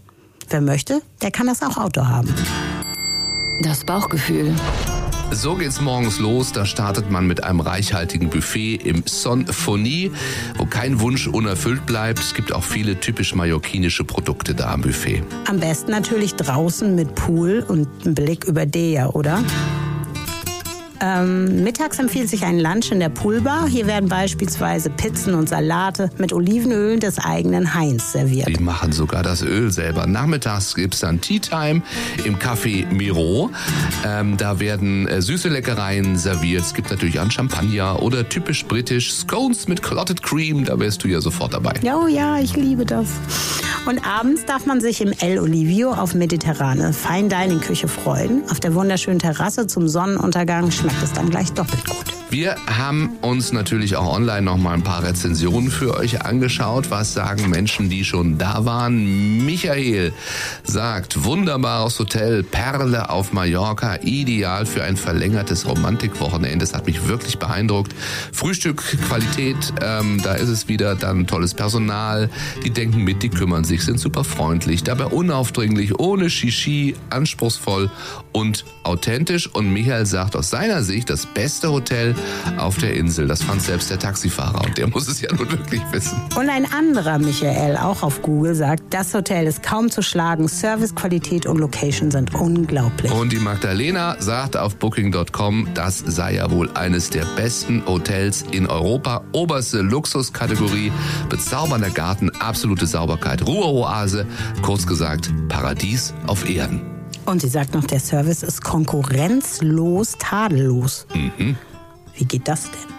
Wer 0.51 0.61
möchte, 0.61 1.01
der 1.23 1.31
kann 1.31 1.47
das 1.47 1.63
auch 1.63 1.79
Outdoor 1.79 2.09
haben. 2.09 2.35
Das 3.63 3.85
Bauchgefühl. 3.85 4.55
So 5.33 5.57
geht's 5.57 5.81
morgens 5.81 6.19
los. 6.19 6.53
Da 6.53 6.65
startet 6.65 7.11
man 7.11 7.27
mit 7.27 7.45
einem 7.45 7.61
reichhaltigen 7.61 8.31
Buffet 8.31 8.77
im 8.77 9.03
Sonfonie, 9.07 10.13
wo 10.57 10.65
kein 10.65 11.01
Wunsch 11.01 11.27
unerfüllt 11.27 11.87
bleibt. 11.87 12.21
Es 12.21 12.35
gibt 12.35 12.53
auch 12.53 12.63
viele 12.63 13.01
typisch 13.01 13.35
mallorquinische 13.35 14.05
Produkte 14.05 14.55
da 14.55 14.73
am 14.73 14.83
Buffet. 14.83 15.23
Am 15.47 15.61
besten 15.61 15.91
natürlich 15.91 16.35
draußen 16.35 16.95
mit 16.95 17.15
Pool 17.15 17.65
und 17.67 17.89
einem 18.05 18.15
Blick 18.15 18.45
über 18.45 18.67
Deja, 18.67 19.09
oder? 19.09 19.43
Ähm, 21.05 21.63
mittags 21.63 21.99
empfiehlt 21.99 22.31
sich 22.31 22.45
ein 22.45 22.59
Lunch 22.59 22.91
in 22.91 22.99
der 22.99 23.11
Poolbar. 23.11 23.67
Hier 23.67 23.87
werden 23.87 24.09
beispielsweise 24.09 24.89
Pizzen 24.89 25.35
und 25.35 25.51
Salate 25.51 26.09
mit 26.17 26.33
Olivenöl 26.33 26.99
des 26.99 27.19
eigenen 27.19 27.75
Hains 27.75 28.13
serviert. 28.13 28.49
Die 28.49 28.63
machen 28.63 28.93
sogar 28.93 29.23
das 29.23 29.43
Öl 29.43 29.71
selber. 29.71 30.07
Nachmittags 30.07 30.75
gibt's 30.75 31.01
dann 31.01 31.21
Tea 31.21 31.41
Time 31.41 31.83
im 32.25 32.39
Café 32.39 32.87
Miro. 32.91 33.51
Ähm, 34.07 34.39
da 34.39 34.61
werden 34.61 35.07
äh, 35.07 35.21
süße 35.21 35.51
Leckereien 35.51 36.17
serviert. 36.17 36.63
Es 36.63 36.73
gibt 36.73 36.91
natürlich 36.91 37.21
auch 37.21 37.31
Champagner 37.31 38.03
oder 38.03 38.27
typisch 38.27 38.65
britisch 38.65 39.13
Scones 39.13 39.69
mit 39.69 39.83
Clotted 39.83 40.23
Cream. 40.23 40.65
Da 40.65 40.79
wärst 40.79 41.05
du 41.05 41.09
ja 41.09 41.21
sofort 41.21 41.53
dabei. 41.53 41.75
Ja, 41.83 41.95
Oh 41.97 42.07
ja, 42.07 42.39
ich 42.39 42.57
liebe 42.57 42.85
das. 42.85 43.07
Und 43.87 44.07
abends 44.07 44.45
darf 44.45 44.67
man 44.67 44.81
sich 44.81 45.01
im 45.01 45.13
El 45.21 45.39
Olivio 45.39 45.93
auf 45.93 46.15
mediterrane 46.15 46.93
Fine 46.93 47.29
Dining 47.29 47.61
Küche 47.61 47.89
freuen. 47.89 48.43
Auf 48.51 48.61
der 48.61 48.75
wunderschönen 48.75 49.19
Terrasse 49.19 49.67
zum 49.67 49.89
Sonnenuntergang 49.89 50.71
schmeckt 50.71 50.94
es 51.03 51.13
dann 51.13 51.31
gleich 51.31 51.53
doppelt 51.53 51.85
gut. 51.87 52.14
Wir 52.35 52.57
haben 52.67 53.11
uns 53.21 53.53
natürlich 53.53 53.95
auch 53.95 54.13
online 54.13 54.43
noch 54.43 54.57
mal 54.57 54.73
ein 54.73 54.83
paar 54.83 55.05
Rezensionen 55.05 55.71
für 55.71 55.97
euch 55.97 56.23
angeschaut. 56.23 56.91
Was 56.91 57.15
sagen 57.15 57.49
Menschen, 57.49 57.89
die 57.91 58.05
schon 58.05 58.39
da 58.39 58.65
waren? 58.65 59.47
Michael 59.47 60.13
sagt, 60.65 61.23
wunderbares 61.23 61.97
Hotel, 62.01 62.43
Perle 62.43 63.09
auf 63.09 63.33
Mallorca, 63.33 64.01
ideal 64.03 64.67
für 64.67 64.83
ein 64.83 64.97
verlängertes 64.97 65.65
Romantikwochenende. 65.65 66.65
Das 66.65 66.75
hat 66.75 66.87
mich 66.87 67.07
wirklich 67.07 67.39
beeindruckt. 67.39 67.95
Frühstück, 68.33 68.83
Qualität, 69.07 69.73
ähm, 69.81 70.21
da 70.21 70.35
ist 70.35 70.49
es 70.49 70.67
wieder 70.67 70.97
dann 70.97 71.29
tolles 71.29 71.55
Personal. 71.55 72.29
Die 72.65 72.71
denken 72.71 73.05
mit, 73.05 73.23
die 73.23 73.29
kümmern 73.29 73.63
sich, 73.63 73.85
sind 73.85 74.01
super 74.01 74.25
freundlich, 74.25 74.83
dabei 74.83 75.07
unaufdringlich, 75.07 76.01
ohne 76.01 76.29
Shishi, 76.29 76.97
anspruchsvoll 77.11 77.93
und 78.33 78.65
authentisch. 78.83 79.47
Und 79.55 79.73
Michael 79.73 80.07
sagt 80.07 80.35
aus 80.35 80.51
seiner 80.51 80.83
Sicht, 80.83 81.11
das 81.11 81.27
beste 81.27 81.71
Hotel 81.71 82.17
auf 82.59 82.79
der 82.79 82.95
Insel. 82.95 83.27
Das 83.27 83.43
fand 83.43 83.63
selbst 83.63 83.91
der 83.91 83.99
Taxifahrer 83.99 84.65
und 84.65 84.77
der 84.79 84.89
muss 84.89 85.09
es 85.09 85.21
ja 85.21 85.33
nun 85.33 85.51
wirklich 85.51 85.83
wissen. 85.93 86.21
Und 86.37 86.49
ein 86.49 86.71
anderer 86.73 87.19
Michael, 87.19 87.77
auch 87.77 88.03
auf 88.03 88.23
Google, 88.23 88.55
sagt, 88.55 88.83
das 88.91 89.15
Hotel 89.15 89.47
ist 89.47 89.63
kaum 89.63 89.91
zu 89.91 90.03
schlagen. 90.03 90.49
Service, 90.49 90.95
Qualität 90.95 91.47
und 91.47 91.59
Location 91.59 92.11
sind 92.11 92.35
unglaublich. 92.35 93.13
Und 93.13 93.33
die 93.33 93.39
Magdalena 93.39 94.17
sagt 94.21 94.57
auf 94.57 94.77
Booking.com, 94.77 95.69
das 95.75 95.99
sei 95.99 96.35
ja 96.35 96.51
wohl 96.51 96.71
eines 96.75 97.11
der 97.11 97.25
besten 97.37 97.83
Hotels 97.87 98.45
in 98.51 98.67
Europa. 98.67 99.25
Oberste 99.33 99.81
Luxuskategorie, 99.81 100.93
bezaubernder 101.29 101.91
Garten, 101.91 102.31
absolute 102.41 102.87
Sauberkeit, 102.87 103.47
Ruheoase, 103.47 104.27
kurz 104.63 104.87
gesagt 104.87 105.31
Paradies 105.49 106.15
auf 106.27 106.49
Erden. 106.49 106.83
Und 107.27 107.41
sie 107.41 107.49
sagt 107.49 107.75
noch, 107.75 107.85
der 107.85 108.01
Service 108.01 108.43
ist 108.43 108.63
konkurrenzlos, 108.63 110.17
tadellos. 110.19 111.07
Mhm. 111.15 111.57
Wie 112.17 112.25
geht 112.25 112.47
das 112.47 112.71
denn? 112.71 112.95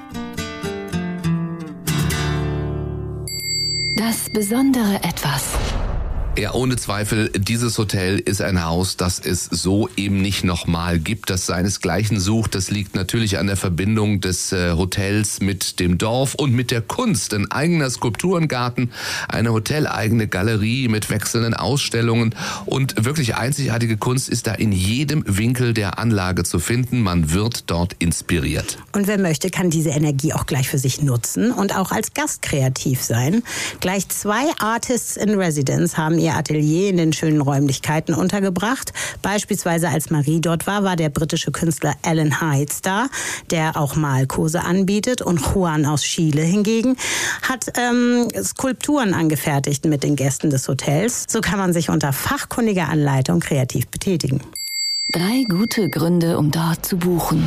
Das 3.98 4.30
besondere 4.30 4.96
Etwas. 5.04 5.54
Ja, 6.38 6.54
ohne 6.54 6.76
Zweifel, 6.76 7.30
dieses 7.30 7.78
Hotel 7.78 8.20
ist 8.20 8.42
ein 8.42 8.62
Haus, 8.62 8.98
das 8.98 9.20
es 9.20 9.46
so 9.46 9.88
eben 9.96 10.22
nicht 10.22 10.44
nochmal 10.44 11.00
gibt, 11.00 11.30
das 11.30 11.46
seinesgleichen 11.46 12.20
sucht. 12.20 12.56
Das 12.56 12.70
liegt 12.70 12.94
natürlich 12.94 13.38
an 13.38 13.48
der 13.48 13.56
Verbindung 13.56 14.20
des 14.20 14.52
äh, 14.52 14.74
Hotels 14.74 15.40
mit 15.40 15.80
dem 15.80 15.98
Dorf 15.98 16.36
und 16.36 16.52
mit 16.52 16.72
der 16.72 16.82
Kunst. 16.82 17.34
Ein 17.34 17.50
eigener 17.52 17.90
Skulpturengarten, 17.90 18.92
eine 19.30 19.54
hoteleigene 19.54 20.28
Galerie 20.28 20.90
mit 20.90 21.10
wechselnden 21.10 21.54
Ausstellungen 21.54 22.36
und 22.66 23.06
wirklich 23.06 23.36
einzigartige 23.36 23.96
Kunst 23.96 24.28
ist 24.28 24.46
da 24.46 24.56
in 24.56 24.74
jedem 24.74 25.24
Winkel 25.26 25.74
der 25.74 26.00
Anlage 26.00 26.44
zu 26.44 26.60
finden. 26.60 27.02
Man 27.02 27.32
wird 27.32 27.72
dort 27.72 27.94
inspiriert. 28.00 28.78
Und 28.92 29.08
wer 29.08 29.20
möchte, 29.20 29.50
kann 29.50 29.70
diese 29.70 29.92
Energie 29.92 30.34
auch 30.34 30.46
gleich 30.48 30.68
für 30.68 30.80
sich 30.80 31.02
nutzen 31.02 31.52
und 31.52 31.78
auch 31.78 31.94
als 31.94 32.14
Gast 32.14 32.42
kreativ 32.42 33.02
sein. 33.02 33.42
Gleich 33.80 34.10
zwei 34.10 34.44
Artists 34.60 35.16
in 35.16 35.36
Residence 35.36 35.98
haben 35.98 36.20
ihr 36.20 36.25
Atelier 36.34 36.90
in 36.90 36.98
den 36.98 37.14
schönen 37.14 37.42
Räumlichkeiten 37.42 38.16
untergebracht. 38.16 38.94
Beispielsweise 39.22 39.90
als 39.90 40.10
Marie 40.10 40.42
dort 40.42 40.68
war, 40.68 40.84
war 40.84 40.96
der 40.96 41.10
britische 41.10 41.52
Künstler 41.52 41.94
Alan 42.02 42.42
Heights 42.42 42.82
da, 42.82 43.08
der 43.52 43.78
auch 43.78 43.96
Malkurse 43.96 44.64
anbietet. 44.64 45.22
Und 45.22 45.40
Juan 45.40 45.86
aus 45.86 46.02
Chile 46.02 46.42
hingegen 46.42 46.98
hat 47.42 47.72
ähm, 47.78 48.28
Skulpturen 48.44 49.14
angefertigt 49.14 49.86
mit 49.86 50.04
den 50.04 50.16
Gästen 50.16 50.50
des 50.50 50.68
Hotels. 50.68 51.26
So 51.28 51.42
kann 51.42 51.60
man 51.60 51.74
sich 51.74 51.90
unter 51.90 52.14
fachkundiger 52.14 52.90
Anleitung 52.90 53.40
kreativ 53.40 53.88
betätigen. 53.88 54.42
Drei 55.12 55.44
gute 55.48 55.90
Gründe, 55.90 56.38
um 56.38 56.50
dort 56.50 56.86
zu 56.86 56.98
buchen. 56.98 57.44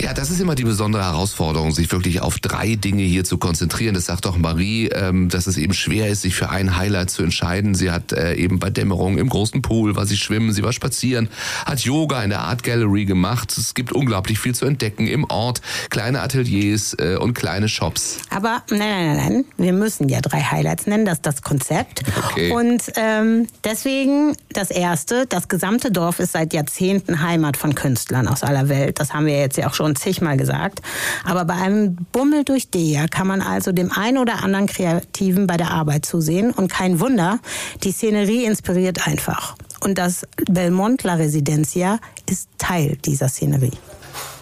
Ja, 0.00 0.14
das 0.14 0.30
ist 0.30 0.40
immer 0.40 0.54
die 0.54 0.64
besondere 0.64 1.04
Herausforderung, 1.04 1.72
sich 1.72 1.92
wirklich 1.92 2.22
auf 2.22 2.38
drei 2.38 2.74
Dinge 2.74 3.02
hier 3.02 3.22
zu 3.24 3.36
konzentrieren. 3.36 3.94
Das 3.94 4.06
sagt 4.06 4.26
auch 4.26 4.38
Marie, 4.38 4.88
ähm, 4.88 5.28
dass 5.28 5.46
es 5.46 5.58
eben 5.58 5.74
schwer 5.74 6.08
ist, 6.08 6.22
sich 6.22 6.34
für 6.34 6.48
ein 6.48 6.76
Highlight 6.76 7.10
zu 7.10 7.22
entscheiden. 7.22 7.74
Sie 7.74 7.90
hat 7.90 8.12
äh, 8.12 8.34
eben 8.34 8.58
bei 8.58 8.70
Dämmerung 8.70 9.18
im 9.18 9.28
großen 9.28 9.60
Pool, 9.60 9.96
war 9.96 10.06
sie 10.06 10.16
schwimmen, 10.16 10.52
sie 10.52 10.62
war 10.62 10.72
spazieren, 10.72 11.28
hat 11.66 11.80
Yoga 11.80 12.22
in 12.22 12.30
der 12.30 12.40
Art 12.40 12.62
Gallery 12.62 13.04
gemacht. 13.04 13.56
Es 13.58 13.74
gibt 13.74 13.92
unglaublich 13.92 14.38
viel 14.38 14.54
zu 14.54 14.64
entdecken 14.64 15.06
im 15.06 15.24
Ort, 15.24 15.60
kleine 15.90 16.22
Ateliers 16.22 16.96
äh, 16.98 17.16
und 17.16 17.34
kleine 17.34 17.68
Shops. 17.68 18.18
Aber 18.30 18.62
nein, 18.70 18.78
nein, 18.78 19.06
nein, 19.06 19.32
nein, 19.32 19.44
wir 19.58 19.74
müssen 19.74 20.08
ja 20.08 20.22
drei 20.22 20.40
Highlights 20.40 20.86
nennen, 20.86 21.04
das 21.04 21.18
ist 21.18 21.26
das 21.26 21.42
Konzept. 21.42 22.04
Okay. 22.30 22.52
Und 22.52 22.84
ähm, 22.96 23.48
deswegen 23.64 24.34
das 24.54 24.70
Erste, 24.70 25.26
das 25.26 25.48
gesamte 25.48 25.92
Dorf 25.92 26.20
ist 26.20 26.32
seit 26.32 26.54
Jahrzehnten 26.54 27.20
Heimat 27.20 27.58
von 27.58 27.74
Künstlern 27.74 28.28
aus 28.28 28.42
aller 28.42 28.70
Welt. 28.70 28.98
Das 28.98 29.12
haben 29.12 29.26
wir 29.26 29.38
jetzt 29.38 29.58
ja 29.58 29.68
auch 29.68 29.74
schon 29.74 29.89
zigmal 29.96 30.36
gesagt. 30.36 30.80
Aber 31.24 31.44
bei 31.44 31.54
einem 31.54 31.96
Bummel 32.12 32.44
durch 32.44 32.70
Dea 32.70 33.06
kann 33.08 33.26
man 33.26 33.42
also 33.42 33.72
dem 33.72 33.92
einen 33.92 34.18
oder 34.18 34.42
anderen 34.42 34.66
Kreativen 34.66 35.46
bei 35.46 35.56
der 35.56 35.70
Arbeit 35.70 36.06
zusehen. 36.06 36.50
Und 36.50 36.70
kein 36.70 37.00
Wunder, 37.00 37.38
die 37.82 37.92
Szenerie 37.92 38.44
inspiriert 38.44 39.06
einfach. 39.06 39.56
Und 39.80 39.98
das 39.98 40.26
Belmont 40.50 41.02
La 41.04 41.14
Residencia 41.14 41.98
ist 42.28 42.48
Teil 42.58 42.96
dieser 43.04 43.28
Szenerie. 43.28 43.72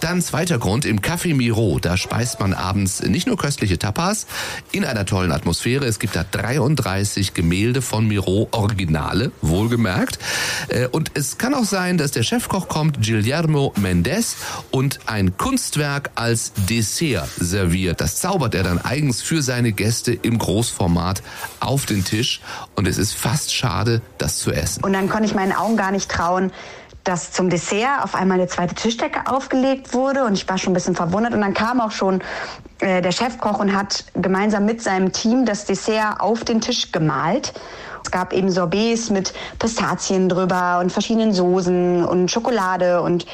Dann 0.00 0.22
zweiter 0.22 0.58
Grund, 0.58 0.84
im 0.84 1.00
Café 1.00 1.34
Miro, 1.34 1.78
da 1.80 1.96
speist 1.96 2.40
man 2.40 2.54
abends 2.54 3.02
nicht 3.02 3.26
nur 3.26 3.36
köstliche 3.36 3.78
Tapas 3.78 4.26
in 4.70 4.84
einer 4.84 5.04
tollen 5.04 5.32
Atmosphäre. 5.32 5.84
Es 5.86 5.98
gibt 5.98 6.14
da 6.14 6.24
33 6.24 7.34
Gemälde 7.34 7.82
von 7.82 8.06
Miro, 8.06 8.48
Originale, 8.52 9.32
wohlgemerkt. 9.42 10.18
Äh, 10.68 10.86
Und 10.86 11.12
es 11.14 11.38
kann 11.38 11.54
auch 11.54 11.64
sein, 11.64 11.98
dass 11.98 12.12
der 12.12 12.22
Chefkoch 12.22 12.68
kommt, 12.68 13.04
Guillermo 13.04 13.72
Mendes, 13.76 14.36
und 14.70 15.00
ein 15.06 15.36
Kunstwerk 15.36 16.10
als 16.14 16.52
Dessert 16.68 17.28
serviert. 17.38 18.00
Das 18.00 18.16
zaubert 18.16 18.54
er 18.54 18.62
dann 18.62 18.78
eigens 18.78 19.20
für 19.20 19.42
seine 19.42 19.72
Gäste 19.72 20.12
im 20.12 20.38
Großformat 20.38 21.22
auf 21.60 21.86
den 21.86 22.04
Tisch. 22.04 22.40
Und 22.76 22.86
es 22.86 22.98
ist 22.98 23.14
fast 23.14 23.52
schade, 23.52 24.00
das 24.18 24.38
zu 24.38 24.52
essen. 24.52 24.84
Und 24.84 24.92
dann 24.92 25.08
konnte 25.08 25.26
ich 25.26 25.34
meinen 25.34 25.52
Augen 25.52 25.76
gar 25.76 25.90
nicht 25.90 26.10
trauen, 26.10 26.52
dass 27.08 27.32
zum 27.32 27.48
Dessert 27.48 28.02
auf 28.04 28.14
einmal 28.14 28.38
eine 28.38 28.48
zweite 28.48 28.74
Tischdecke 28.74 29.30
aufgelegt 29.32 29.94
wurde 29.94 30.24
und 30.24 30.34
ich 30.34 30.46
war 30.46 30.58
schon 30.58 30.72
ein 30.72 30.74
bisschen 30.74 30.94
verwundert 30.94 31.32
und 31.32 31.40
dann 31.40 31.54
kam 31.54 31.80
auch 31.80 31.90
schon 31.90 32.20
äh, 32.80 33.00
der 33.00 33.12
Chefkoch 33.12 33.58
und 33.60 33.74
hat 33.74 34.04
gemeinsam 34.14 34.66
mit 34.66 34.82
seinem 34.82 35.12
Team 35.12 35.46
das 35.46 35.64
Dessert 35.64 36.20
auf 36.20 36.44
den 36.44 36.60
Tisch 36.60 36.92
gemalt. 36.92 37.54
Es 38.04 38.10
gab 38.10 38.34
eben 38.34 38.50
Sorbets 38.50 39.08
mit 39.08 39.32
Pistazien 39.58 40.28
drüber 40.28 40.80
und 40.80 40.92
verschiedenen 40.92 41.32
Soßen 41.32 42.04
und 42.04 42.30
Schokolade 42.30 43.00
und 43.00 43.24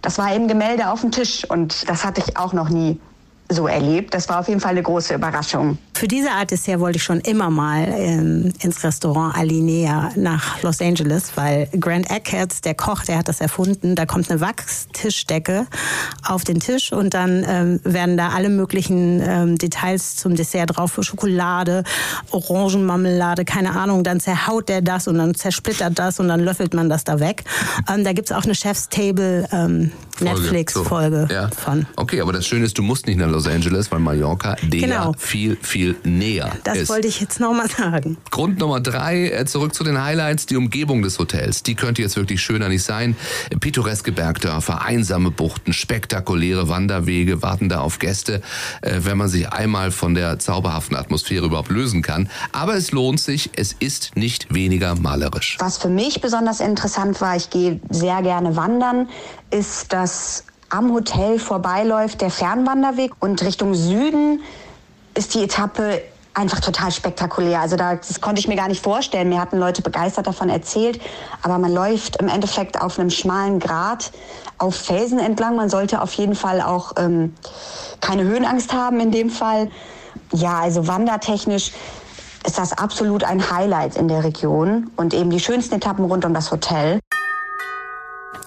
das 0.00 0.18
war 0.18 0.34
eben 0.34 0.48
Gemälde 0.48 0.90
auf 0.90 1.02
dem 1.02 1.12
Tisch 1.12 1.48
und 1.48 1.88
das 1.88 2.04
hatte 2.04 2.22
ich 2.26 2.36
auch 2.36 2.52
noch 2.52 2.70
nie 2.70 3.00
so 3.48 3.66
erlebt. 3.66 4.14
Das 4.14 4.28
war 4.28 4.40
auf 4.40 4.48
jeden 4.48 4.60
Fall 4.60 4.70
eine 4.70 4.82
große 4.82 5.14
Überraschung. 5.14 5.78
Für 5.94 6.08
diese 6.08 6.30
Art 6.32 6.50
Dessert 6.50 6.80
wollte 6.80 6.96
ich 6.96 7.04
schon 7.04 7.20
immer 7.20 7.48
mal 7.48 7.86
ähm, 7.88 8.52
ins 8.60 8.82
Restaurant 8.82 9.36
Alinea 9.36 10.10
nach 10.16 10.60
Los 10.62 10.80
Angeles, 10.80 11.32
weil 11.36 11.68
Grant 11.78 12.10
Eckhertz, 12.10 12.60
der 12.60 12.74
Koch, 12.74 13.02
der 13.04 13.18
hat 13.18 13.28
das 13.28 13.40
erfunden. 13.40 13.94
Da 13.94 14.04
kommt 14.04 14.28
eine 14.30 14.40
Wachstischdecke 14.40 15.66
auf 16.26 16.42
den 16.42 16.58
Tisch 16.58 16.92
und 16.92 17.14
dann 17.14 17.44
ähm, 17.46 17.80
werden 17.84 18.16
da 18.16 18.30
alle 18.30 18.48
möglichen 18.48 19.22
ähm, 19.24 19.58
Details 19.58 20.16
zum 20.16 20.34
Dessert 20.34 20.76
drauf, 20.76 20.98
Schokolade, 21.00 21.84
Orangenmarmelade, 22.30 23.44
keine 23.44 23.72
Ahnung. 23.72 24.02
Dann 24.02 24.18
zerhaut 24.18 24.68
der 24.68 24.80
das 24.80 25.06
und 25.06 25.18
dann 25.18 25.34
zersplittert 25.34 25.98
das 25.98 26.18
und 26.18 26.26
dann 26.28 26.40
löffelt 26.40 26.74
man 26.74 26.88
das 26.88 27.04
da 27.04 27.20
weg. 27.20 27.44
Ähm, 27.88 28.02
da 28.02 28.12
gibt's 28.12 28.32
auch 28.32 28.44
eine 28.44 28.54
Chef's 28.54 28.88
Table 28.88 29.46
ähm, 29.52 29.92
Netflix-Folge 30.22 31.26
So, 31.28 31.34
ja. 31.34 31.48
von. 31.50 31.86
Okay, 31.96 32.20
aber 32.20 32.32
das 32.32 32.46
Schöne 32.46 32.64
ist, 32.64 32.78
du 32.78 32.82
musst 32.82 33.06
nicht 33.06 33.18
nach 33.18 33.28
Los 33.28 33.46
Angeles, 33.46 33.90
weil 33.92 33.98
Mallorca 34.00 34.56
der 34.62 34.80
Genau. 34.80 35.14
viel, 35.18 35.56
viel 35.60 35.96
näher 36.04 36.50
Das 36.64 36.78
ist. 36.78 36.88
wollte 36.88 37.08
ich 37.08 37.20
jetzt 37.20 37.40
nochmal 37.40 37.68
sagen. 37.68 38.16
Grund 38.30 38.58
Nummer 38.58 38.80
drei, 38.80 39.28
äh, 39.30 39.44
zurück 39.46 39.74
zu 39.74 39.84
den 39.84 40.02
Highlights, 40.02 40.46
die 40.46 40.56
Umgebung 40.56 41.02
des 41.02 41.18
Hotels. 41.18 41.62
Die 41.62 41.74
könnte 41.74 42.02
jetzt 42.02 42.16
wirklich 42.16 42.40
schöner 42.42 42.68
nicht 42.68 42.82
sein. 42.82 43.16
Pittoreske 43.60 44.12
Bergdörfer, 44.12 44.82
einsame 44.82 45.30
Buchten, 45.30 45.72
spektakuläre 45.72 46.68
Wanderwege 46.68 47.42
warten 47.42 47.68
da 47.68 47.80
auf 47.80 47.98
Gäste, 47.98 48.42
äh, 48.82 49.00
wenn 49.00 49.16
man 49.18 49.28
sich 49.28 49.48
einmal 49.50 49.90
von 49.90 50.14
der 50.14 50.38
zauberhaften 50.38 50.96
Atmosphäre 50.96 51.46
überhaupt 51.46 51.70
lösen 51.70 52.02
kann. 52.02 52.28
Aber 52.52 52.74
es 52.74 52.92
lohnt 52.92 53.20
sich, 53.20 53.50
es 53.56 53.72
ist 53.78 54.16
nicht 54.16 54.52
weniger 54.52 54.94
malerisch. 54.96 55.56
Was 55.60 55.78
für 55.78 55.88
mich 55.88 56.20
besonders 56.20 56.60
interessant 56.60 57.20
war, 57.20 57.36
ich 57.36 57.50
gehe 57.50 57.80
sehr 57.90 58.22
gerne 58.22 58.56
wandern, 58.56 59.08
ist, 59.52 59.92
dass 59.92 60.44
am 60.70 60.92
Hotel 60.92 61.38
vorbeiläuft 61.38 62.20
der 62.20 62.30
Fernwanderweg 62.30 63.12
und 63.20 63.42
Richtung 63.42 63.74
Süden 63.74 64.42
ist 65.14 65.34
die 65.34 65.42
Etappe 65.42 66.02
einfach 66.34 66.60
total 66.60 66.90
spektakulär. 66.90 67.60
Also 67.60 67.76
da, 67.76 67.96
das 67.96 68.20
konnte 68.20 68.40
ich 68.40 68.48
mir 68.48 68.56
gar 68.56 68.68
nicht 68.68 68.82
vorstellen. 68.82 69.28
Mir 69.28 69.40
hatten 69.40 69.58
Leute 69.58 69.82
begeistert 69.82 70.26
davon 70.26 70.48
erzählt. 70.48 71.00
Aber 71.42 71.58
man 71.58 71.72
läuft 71.72 72.16
im 72.16 72.28
Endeffekt 72.28 72.80
auf 72.80 72.98
einem 72.98 73.10
schmalen 73.10 73.58
Grat 73.58 74.12
auf 74.58 74.74
Felsen 74.74 75.18
entlang. 75.18 75.56
Man 75.56 75.68
sollte 75.68 76.00
auf 76.00 76.14
jeden 76.14 76.34
Fall 76.34 76.62
auch 76.62 76.92
ähm, 76.96 77.34
keine 78.00 78.22
Höhenangst 78.22 78.72
haben 78.72 79.00
in 79.00 79.10
dem 79.10 79.28
Fall. 79.28 79.70
Ja, 80.32 80.60
also 80.60 80.86
wandertechnisch 80.86 81.72
ist 82.46 82.58
das 82.58 82.72
absolut 82.72 83.24
ein 83.24 83.50
Highlight 83.50 83.96
in 83.96 84.08
der 84.08 84.24
Region 84.24 84.90
und 84.96 85.14
eben 85.14 85.30
die 85.30 85.40
schönsten 85.40 85.76
Etappen 85.76 86.04
rund 86.04 86.24
um 86.24 86.34
das 86.34 86.50
Hotel. 86.50 86.98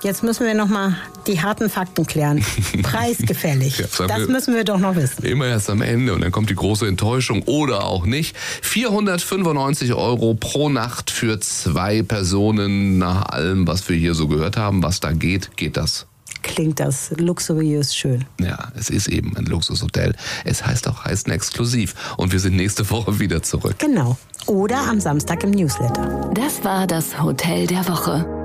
Jetzt 0.05 0.21
müssen 0.21 0.45
wir 0.45 0.53
noch 0.53 0.67
mal 0.67 0.95
die 1.25 1.41
harten 1.41 1.67
Fakten 1.67 2.05
klären. 2.05 2.45
Preisgefällig. 2.83 3.79
Ja, 3.79 3.85
das 4.05 4.19
wir- 4.19 4.27
müssen 4.27 4.53
wir 4.53 4.63
doch 4.63 4.77
noch 4.77 4.95
wissen. 4.95 5.23
Immer 5.25 5.47
erst 5.47 5.67
am 5.71 5.81
Ende 5.81 6.13
und 6.13 6.21
dann 6.21 6.31
kommt 6.31 6.51
die 6.51 6.55
große 6.55 6.85
Enttäuschung 6.87 7.41
oder 7.47 7.85
auch 7.85 8.05
nicht. 8.05 8.37
495 8.61 9.95
Euro 9.95 10.35
pro 10.35 10.69
Nacht 10.69 11.09
für 11.09 11.39
zwei 11.39 12.03
Personen. 12.03 12.99
Nach 12.99 13.29
allem, 13.29 13.65
was 13.65 13.89
wir 13.89 13.97
hier 13.97 14.13
so 14.13 14.27
gehört 14.27 14.57
haben, 14.57 14.83
was 14.83 14.99
da 14.99 15.11
geht, 15.11 15.57
geht 15.57 15.75
das. 15.75 16.05
Klingt 16.43 16.79
das 16.79 17.09
luxuriös 17.17 17.95
schön. 17.95 18.25
Ja, 18.39 18.67
es 18.77 18.91
ist 18.91 19.07
eben 19.07 19.35
ein 19.35 19.45
Luxushotel. 19.45 20.13
Es 20.43 20.63
heißt 20.63 20.87
auch 20.87 21.07
Reisen 21.07 21.31
exklusiv. 21.31 21.95
Und 22.17 22.31
wir 22.31 22.39
sind 22.39 22.55
nächste 22.55 22.87
Woche 22.91 23.19
wieder 23.19 23.41
zurück. 23.41 23.79
Genau. 23.79 24.19
Oder 24.45 24.81
am 24.87 24.99
Samstag 24.99 25.43
im 25.43 25.49
Newsletter. 25.49 26.29
Das 26.35 26.63
war 26.63 26.85
das 26.85 27.19
Hotel 27.19 27.65
der 27.65 27.87
Woche. 27.87 28.44